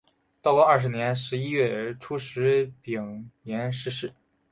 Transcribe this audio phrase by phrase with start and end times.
[0.41, 4.11] 道光二十年十一月初十丙寅逝世。